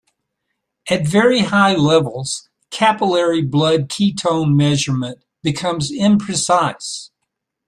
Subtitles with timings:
[0.89, 7.11] At very high levels, capillary blood ketone measurement becomes imprecise.